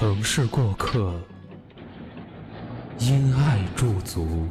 [0.00, 1.12] 城市过客，
[3.00, 4.46] 因爱驻足。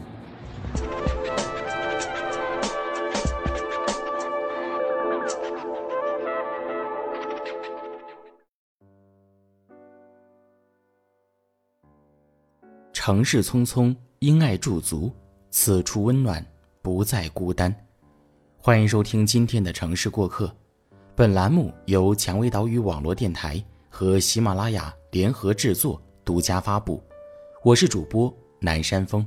[12.91, 15.09] 城市匆匆，因爱驻足，
[15.49, 16.45] 此处温暖，
[16.81, 17.73] 不再孤单。
[18.57, 20.53] 欢迎收听今天的城市过客，
[21.15, 27.01] 本栏目由蔷薇岛屿网络电台和喜马拉雅联合制作，独家发布。
[27.63, 29.25] 我是主播南山峰。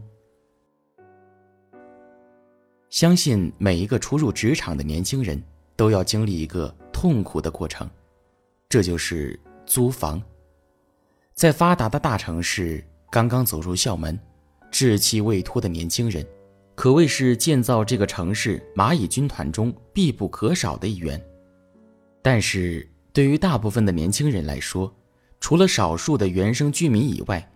[2.90, 5.42] 相信每一个初入职场的年轻人
[5.74, 7.90] 都要经历一个痛苦的过程，
[8.68, 10.22] 这就是租房。
[11.34, 12.84] 在发达的大城市。
[13.10, 14.16] 刚刚走入校门，
[14.70, 16.24] 稚气未脱的年轻人，
[16.76, 21.20] 可谓是建造这个城市蚂蚁军团中必不可少的一员。
[22.22, 24.94] 但是，对于大部分的年轻人来说，
[25.40, 27.50] 除了少数的原生居民以外，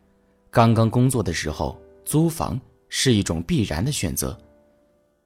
[0.50, 4.36] 刚刚工作的时候租房是一种必然的选择，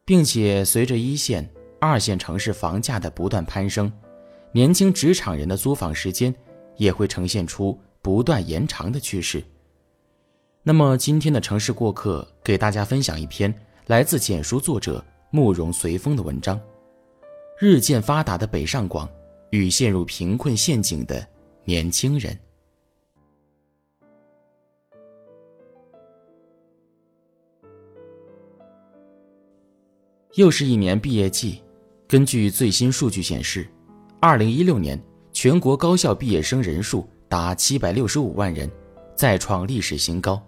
[0.04, 1.48] 并且随着一线、
[1.80, 3.90] 二线城市房价的不断攀升，
[4.52, 6.34] 年轻职场人的租房时间
[6.76, 9.42] 也会呈现出不断延长的趋势。
[10.62, 13.54] 那么今天的城市过客给大家分享一篇
[13.86, 16.60] 来自简书作者慕容随风的文章：
[17.58, 19.08] 日渐发达的北上广
[19.50, 21.26] 与陷入贫困陷阱的
[21.64, 22.38] 年轻人。
[30.38, 31.60] 又是一年毕业季，
[32.06, 33.66] 根据最新数据显示，
[34.20, 34.96] 二零一六年
[35.32, 38.70] 全国高校毕业生人数达七百六十五万人，
[39.16, 40.40] 再创历史新高。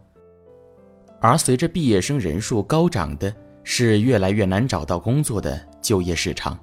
[1.20, 3.34] 而随着毕业生人数高涨的
[3.64, 6.56] 是越来越难找到工作的就业市场，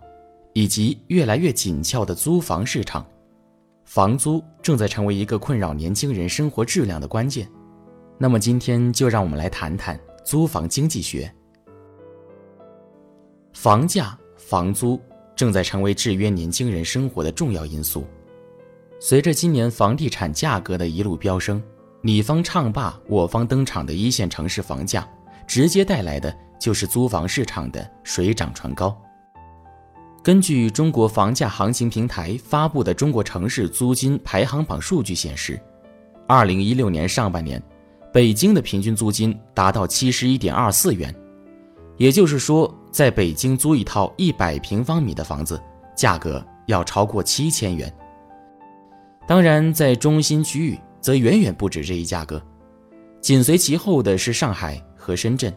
[0.53, 3.05] 以及越来越紧俏的租房市场，
[3.83, 7.45] 房租正在成为一个困扰年轻人生活质量的关键。
[8.17, 11.29] 那么今天就让我们来谈谈租房经济学。
[13.59, 15.01] 房价、房租
[15.35, 18.05] 正在成为制约年轻人生活的重要因素。
[18.99, 21.61] 随着今年房地产价格的一路飙升。
[21.99, 25.09] 你方唱罢我方登场的一线城市房价，
[25.47, 28.95] 直接带来的就是租房市场的水涨船高。
[30.21, 35.59] 根据中国房价行情平台发布的中国城市租金排行榜数据显示，
[36.27, 37.61] 二零一六年上半年，
[38.13, 41.13] 北京的平均租金达到七十一点二四元，
[41.97, 45.61] 也就是说，在北京租一套一百平方米的房子，
[45.95, 47.93] 价格要超过七千元。
[49.27, 50.79] 当然，在中心区域。
[50.99, 52.41] 则远远不止这一价格，
[53.21, 55.53] 紧随其后的是上海和深圳，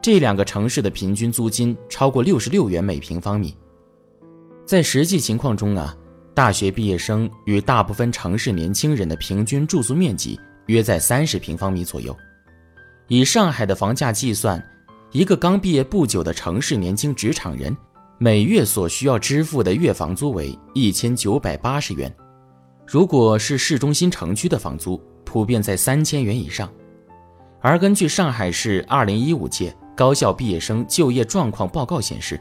[0.00, 3.56] 这两个城市的平均租金超过六十六元每平方米。
[4.64, 5.96] 在实际情况中啊，
[6.34, 12.16] 大学毕业生与大部分城市年轻人的平均住宿面积约在三十平方米左右。
[13.08, 14.62] 以上海的房价计算，
[15.12, 17.76] 一个刚毕业不久的城市年轻职场人，
[18.16, 22.14] 每月所需要支付的月房租为一千九百八十元。
[22.86, 26.72] 如果是市中心城区的房租，普遍在三千元以上。
[27.60, 32.40] 而根据上海市二零一五届高校毕业生就业状况报告显示，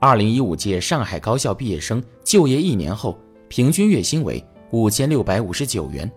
[0.00, 3.16] 二零一五届上海高校毕业生就业一年后，
[3.46, 6.10] 平均月薪为五千六百五十九元，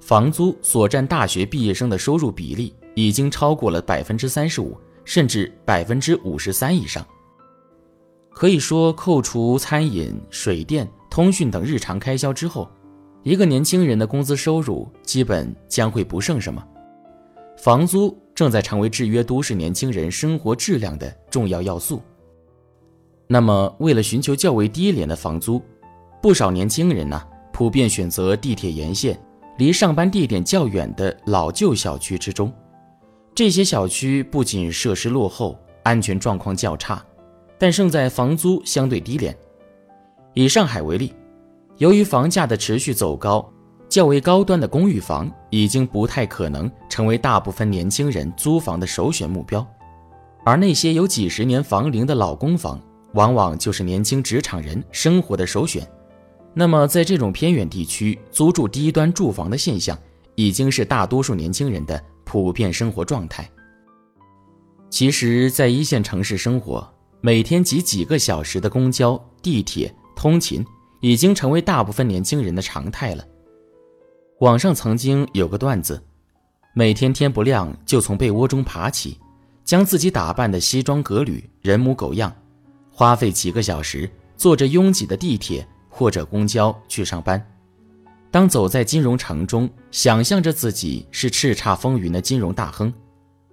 [0.00, 7.02] 房租所占大学毕业生的收入比例已经超过了百分之三十五，甚至百分之五十三以上。
[8.28, 12.68] 可以说，扣除餐饮、水电、通讯等日常开销之后，
[13.22, 16.62] 一个年轻人的工资收入基本将会不剩什么，
[17.56, 22.02] 房租正在成为制约都市年轻人生活质量的重要要素。
[23.26, 25.62] 那么，为了寻求较为低廉的房租，
[26.20, 29.18] 不少年轻人呢普遍选择地铁沿线、
[29.56, 32.52] 离上班地点较远的老旧小区之中。
[33.36, 37.04] 这些小区不仅设施落后、安全状况较差，
[37.58, 39.36] 但胜在房租相对低廉。
[40.32, 41.12] 以上海为例。
[41.76, 43.46] 由于房价的持续走高，
[43.90, 49.66] 较为高端的公寓房已经不太可能成为大部分年轻人租房的首选目标，
[50.42, 52.80] 而那些有几十年房龄的老公房，
[53.12, 55.86] 往往就是年轻职场人生活的首选。
[56.54, 59.98] 那么在这种偏远地区租住低端住房的现象，
[60.36, 63.48] 已经是大多数年轻人的普遍生活状态。
[64.90, 66.86] 其实，在一线城市生活，
[67.20, 70.64] 每天挤几个小时的公交、地铁通勤，
[71.00, 73.24] 已经成为大部分年轻人的常态了。
[74.40, 76.02] 网上曾经有个段子，
[76.74, 79.18] 每天天不亮就从被窝中爬起，
[79.64, 82.34] 将自己打扮的西装革履、人模狗样，
[82.90, 87.42] 花费几个小时坐着拥挤的地铁或者公交去上班。
[88.36, 92.92] 当走在金融城中，想象着自己是叱咤风云的金融大亨，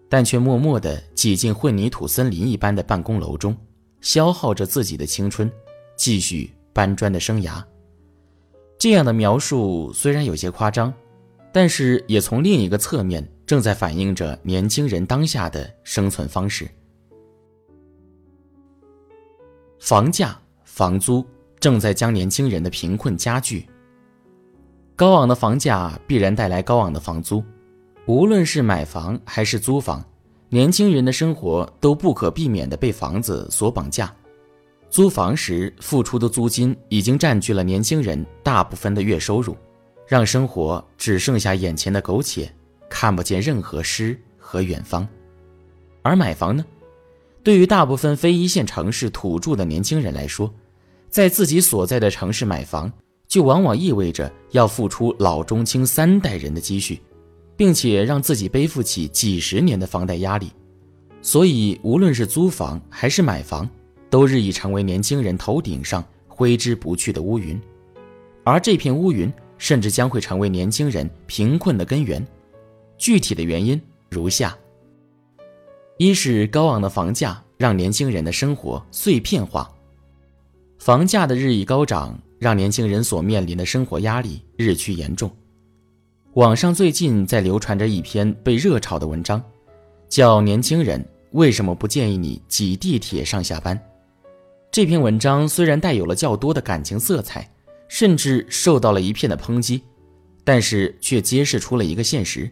[0.10, 3.56] 但却默默地挤进混凝土森林一般的办公楼中，
[4.02, 5.50] 消耗着自己的青春，
[5.96, 7.64] 继续搬砖的生涯。
[8.78, 10.94] 这样的描述虽然有些夸张，
[11.54, 16.70] 但是也从另一个侧面正在反映着年轻人当下的生存方式。
[19.80, 21.26] 房价、房租
[21.58, 23.66] 正在将年轻人的贫困加剧。
[24.96, 27.44] 高昂的房价必然带来高昂的房租，
[28.06, 30.04] 无论是买房还是租房，
[30.50, 34.14] 年轻人的生活都不可避免地被房子所绑架。
[34.92, 39.58] 租房时付出的租金已经占据了年轻人大部分的月收入，
[40.08, 42.54] 让生活只剩下眼前的苟且，
[42.88, 45.08] 看不见任何诗和远方。
[46.04, 46.64] 而买房呢，
[47.42, 50.54] 对于大部分非一线城市土著的年轻人来说，
[51.10, 52.92] 在自己所在的城市买房，
[53.34, 57.02] 就往往意味着要付出老中青三代人的积蓄，
[57.58, 60.52] 并且让自己背负起几十年的房贷压力。
[61.20, 63.68] 所以，无论是租房还是买房，
[64.08, 67.60] 都日益成为年轻人头顶上挥之不去的乌云，
[68.44, 72.24] 而这片乌云甚至将会成为年轻人贫困的根源。
[73.00, 73.82] 具体的原因
[74.12, 74.56] 如下：
[75.98, 79.74] 一是高昂的房价让年轻人的生活碎片化，
[80.78, 85.32] 房价的日益高涨让年轻人所面临的生活压力日趋严重。
[86.34, 89.42] 网上最近在流传着一篇被热炒的文章，
[90.10, 93.78] 叫《年轻人为什么不建议你挤地铁上下班》。
[94.70, 97.50] 这篇文章虽然带有了较多的感情色彩，
[97.88, 99.82] 甚至受到了一片的抨击，
[100.44, 102.52] 但是却揭示出了一个现实。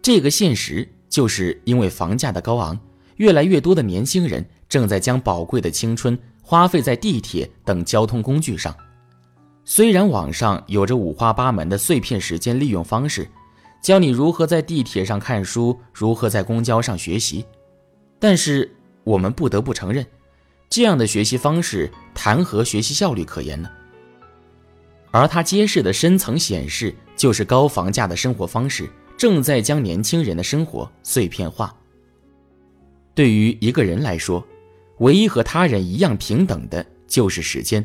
[0.00, 2.78] 这个现实就是因为房价的高昂，
[3.16, 8.72] 越来越多的年轻人正在将宝贵的青春花费在地铁等交通工具上。
[9.68, 13.28] 虽然网上有着五花八门的碎片时间利用方式，
[13.82, 17.44] 教你如何在地铁上看书，如何在公交上学习，
[18.20, 18.72] 但是
[19.02, 20.06] 我们不得不承认。
[20.70, 23.68] 这样的学习方式谈何学习效率可言呢？
[25.10, 31.74] 而它揭示的深层显示，就是高房价的生活方式正在将年轻人的生活碎片化。
[33.16, 34.46] 对于一个人来说，
[34.98, 37.84] 唯一和他人一样平等的就是时间。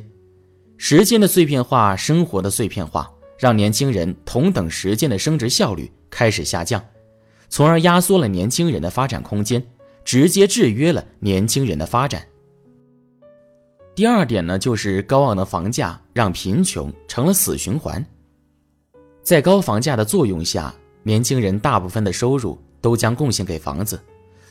[0.84, 3.08] 时间的碎片化，生活的碎片化，
[3.38, 6.84] 让年轻人同等时间的升值效率开始下降，
[7.50, 9.64] 从而压缩了年轻人的发展空间，
[10.04, 12.26] 直接制约了年轻人的发展。
[13.94, 18.04] 第二点呢，就是高昂的房价让贫穷成了死循环。
[19.22, 20.74] 在高房价的作用下，
[21.04, 24.02] 年轻人大部分的收入都将贡献给房子，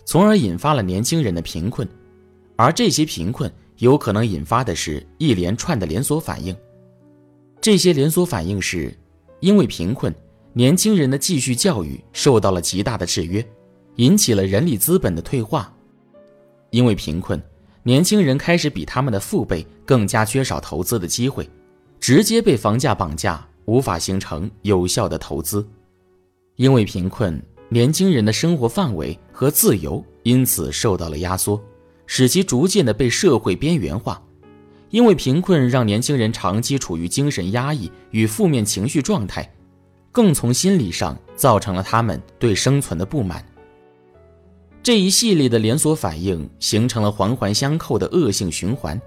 [0.05, 1.87] 从而引发了年轻人的贫困。
[2.55, 6.57] 而这些贫困有可能引发的是一连串的连锁反应。
[7.61, 8.97] 这些连锁反应是：
[9.41, 10.15] 因为贫困，
[10.53, 13.45] 年轻人的继续教育受到了极大的制约，
[13.97, 15.63] 引起了人力资本的退化；
[16.71, 17.43] 因为贫困。
[17.83, 21.49] 年轻人开始比他们的父辈更加缺少投资的机会，
[21.99, 25.67] 直接被房价绑架，无法形成有效的投资。
[26.57, 31.59] 因为贫困，年轻人的生活范围和自由因此受到了压缩，
[32.13, 34.21] 使其逐渐的被社会边缘化。
[34.91, 39.49] 因为贫困让年轻人长期处于精神压抑与负面情绪状态，
[40.11, 43.47] 更从心理上造成了他们对生存的不满。
[44.83, 49.01] 这一系列的连锁反应形成了环环相扣的恶性循环，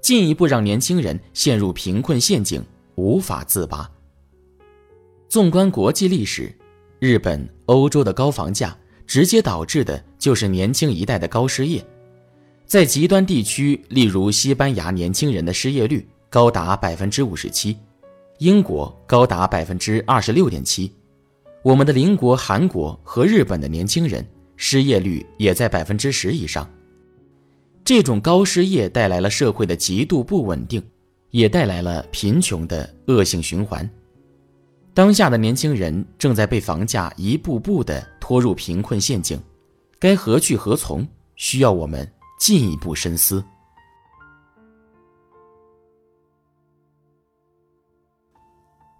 [0.00, 3.90] 进一步让年轻人陷入贫困陷阱，无法自拔。
[5.28, 6.50] 纵观国际历史，
[7.00, 8.74] 日本、欧洲的高房价
[9.06, 11.86] 直接导致的就是年轻一代的高失业。
[12.66, 17.76] 在极端地区，例如西班牙，年轻人的失业率高达百分之五十七，
[18.38, 20.92] 英国高达百分之二十六点七，
[21.62, 24.26] 我们的邻国韩国和日本的年轻人。
[24.58, 26.66] 失业率也在百分之十以上，
[27.84, 30.82] 这种高失业带来了社会的极度不稳定，
[31.30, 33.88] 也带来了贫穷的恶性循环。
[34.94, 39.38] 当下的年轻人正在被房价一步步的拖入贫困陷阱，
[40.00, 41.06] 该何去何从？
[41.36, 43.44] 需要我们进一步深思。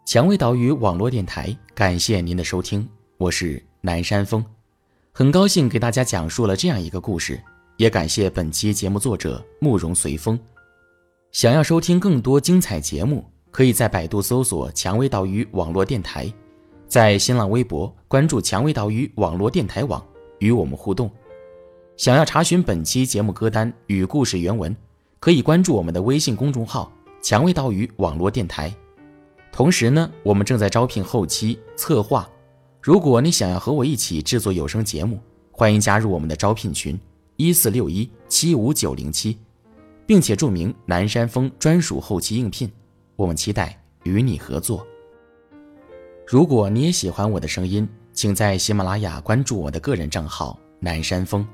[0.05, 2.89] 蔷薇岛屿网络电台，感谢您的收听，
[3.19, 4.45] 我是南山峰，
[5.13, 7.43] 很高兴给大家讲述了这样一个故事，
[7.77, 10.39] 也感谢本期节目作者慕容随风。
[11.33, 16.33] 想要收听更多精彩节目，可以在百度搜索“蔷薇岛屿网络电台”，
[16.87, 20.03] 在新浪微博关注“蔷薇岛屿网络电台网”，
[20.39, 21.11] 与我们互动。
[21.97, 24.77] 想要查询本期节目歌单与故事原文，
[25.19, 28.71] 可以关注我们的微信公众号“蔷薇岛屿网络电台”。
[29.51, 32.29] 同时呢，我们正在招聘后期策划。
[32.83, 35.19] 如果你想要和我一起制作有声节目，
[35.51, 37.01] 欢迎加入我们的招聘群：
[37.37, 39.39] 一四六一七五九零七，
[40.05, 42.71] 并且注明南山峰专属后期应聘。
[43.17, 44.87] 我们期待与你合作。
[46.27, 51.47] 如果你也喜欢我的声音，请在喜马拉雅关注我的个人账号南山峰。